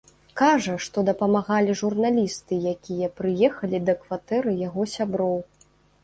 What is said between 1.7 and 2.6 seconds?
журналісты,